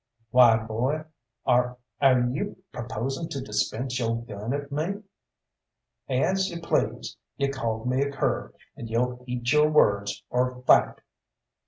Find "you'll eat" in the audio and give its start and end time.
8.89-9.51